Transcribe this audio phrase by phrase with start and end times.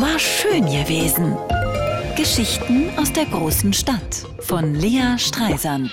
[0.00, 1.36] war schön gewesen.
[2.16, 5.90] Geschichten aus der großen Stadt von Lea Streisand.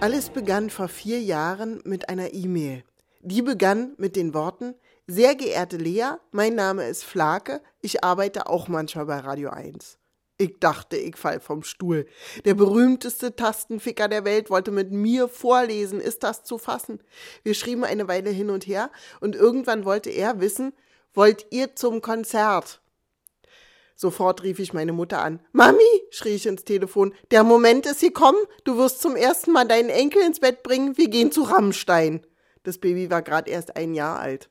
[0.00, 2.82] Alles begann vor vier Jahren mit einer E-Mail.
[3.20, 4.74] Die begann mit den Worten,
[5.06, 9.98] sehr geehrte Lea, mein Name ist Flake, ich arbeite auch manchmal bei Radio 1.
[10.38, 12.06] Ich dachte, ich fall vom Stuhl.
[12.44, 16.00] Der berühmteste Tastenficker der Welt wollte mit mir vorlesen.
[16.00, 17.00] Ist das zu fassen?
[17.42, 20.72] Wir schrieben eine Weile hin und her und irgendwann wollte er wissen,
[21.16, 22.80] wollt ihr zum Konzert?
[23.96, 25.40] Sofort rief ich meine Mutter an.
[25.52, 25.78] Mami,
[26.10, 30.22] schrie ich ins Telefon, der Moment ist gekommen, du wirst zum ersten Mal deinen Enkel
[30.22, 32.26] ins Bett bringen, wir gehen zu Rammstein.
[32.62, 34.50] Das Baby war gerade erst ein Jahr alt.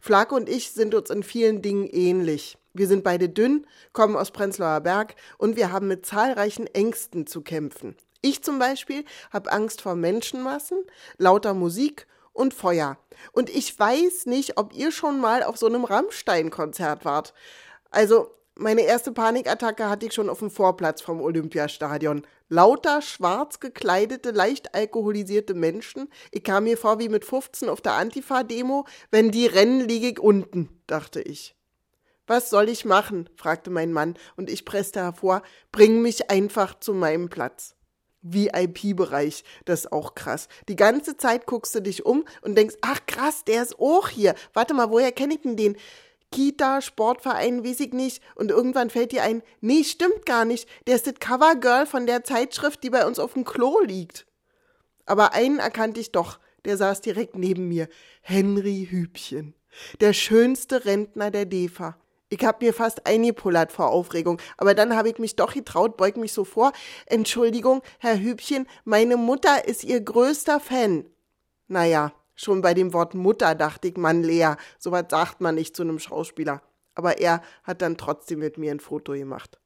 [0.00, 2.58] Flake und ich sind uns in vielen Dingen ähnlich.
[2.74, 7.40] Wir sind beide dünn, kommen aus Prenzlauer Berg und wir haben mit zahlreichen Ängsten zu
[7.40, 7.96] kämpfen.
[8.20, 10.78] Ich zum Beispiel habe Angst vor Menschenmassen,
[11.16, 12.98] lauter Musik und Feuer.
[13.32, 17.34] Und ich weiß nicht, ob ihr schon mal auf so einem Rammstein-Konzert wart.
[17.90, 22.26] Also, meine erste Panikattacke hatte ich schon auf dem Vorplatz vom Olympiastadion.
[22.48, 26.08] Lauter schwarz gekleidete, leicht alkoholisierte Menschen.
[26.30, 28.84] Ich kam mir vor wie mit 15 auf der Antifa-Demo.
[29.10, 31.56] Wenn die rennen, liege ich unten, dachte ich.
[32.26, 33.28] Was soll ich machen?
[33.36, 37.74] fragte mein Mann, und ich presste hervor, bring mich einfach zu meinem Platz.
[38.22, 40.48] VIP-Bereich, das ist auch krass.
[40.68, 44.34] Die ganze Zeit guckst du dich um und denkst, ach krass, der ist auch hier.
[44.54, 45.76] Warte mal, woher kenne ich denn den?
[46.30, 48.22] Kita, Sportverein, weiß ich nicht.
[48.34, 50.68] Und irgendwann fällt dir ein, nee, stimmt gar nicht.
[50.86, 54.26] Der ist das Covergirl von der Zeitschrift, die bei uns auf dem Klo liegt.
[55.04, 56.38] Aber einen erkannte ich doch.
[56.64, 57.88] Der saß direkt neben mir.
[58.22, 59.54] Henry Hübchen.
[60.00, 61.96] Der schönste Rentner der DEFA.
[62.32, 66.16] Ich hab mir fast eingepullert vor Aufregung, aber dann habe ich mich doch getraut, beug
[66.16, 66.72] mich so vor.
[67.04, 71.04] Entschuldigung, Herr Hübchen, meine Mutter ist Ihr größter Fan.
[71.68, 75.82] Naja, schon bei dem Wort Mutter dachte ich, Mann, Lea, sowas sagt man nicht zu
[75.82, 76.62] einem Schauspieler.
[76.94, 79.60] Aber er hat dann trotzdem mit mir ein Foto gemacht.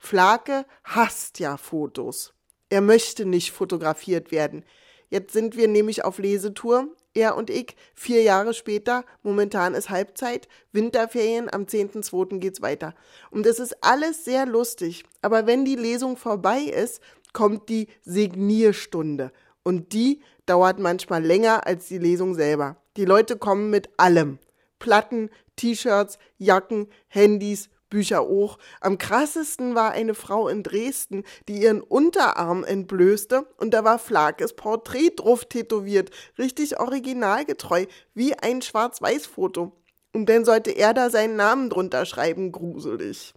[0.00, 2.34] Flake hasst ja Fotos.
[2.70, 4.64] Er möchte nicht fotografiert werden.
[5.10, 10.48] Jetzt sind wir nämlich auf Lesetour er und ich, vier Jahre später, momentan ist Halbzeit,
[10.72, 12.38] Winterferien, am 10.2.
[12.38, 12.94] geht's weiter.
[13.30, 17.00] Und es ist alles sehr lustig, aber wenn die Lesung vorbei ist,
[17.32, 19.32] kommt die Signierstunde.
[19.62, 22.76] Und die dauert manchmal länger als die Lesung selber.
[22.96, 24.38] Die Leute kommen mit allem.
[24.78, 28.58] Platten, T-Shirts, Jacken, Handys, Bücher auch.
[28.80, 34.54] Am krassesten war eine Frau in Dresden, die ihren Unterarm entblößte und da war Flakes
[34.54, 36.10] Porträt drauf tätowiert.
[36.38, 39.72] Richtig originalgetreu, wie ein Schwarz-Weiß-Foto.
[40.12, 43.34] Und dann sollte er da seinen Namen drunter schreiben, gruselig.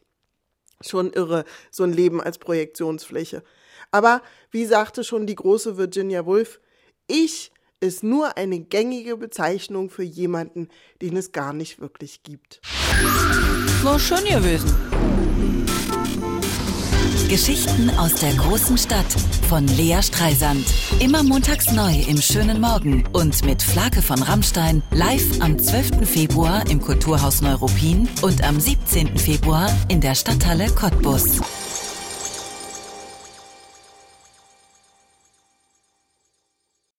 [0.82, 3.44] Schon irre, so ein Leben als Projektionsfläche.
[3.92, 4.22] Aber,
[4.52, 6.60] wie sagte schon die große Virginia Woolf,
[7.08, 10.70] ich ist nur eine gängige Bezeichnung für jemanden,
[11.02, 12.62] den es gar nicht wirklich gibt.
[13.84, 14.74] War schön gewesen.
[17.28, 19.06] Geschichten aus der großen Stadt
[19.50, 20.66] von Lea Streisand.
[21.00, 26.08] Immer montags neu im schönen Morgen und mit Flake von Rammstein live am 12.
[26.10, 29.18] Februar im Kulturhaus Neuruppin und am 17.
[29.18, 31.42] Februar in der Stadthalle Cottbus.